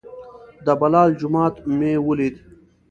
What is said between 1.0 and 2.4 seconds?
جومات مو ولید.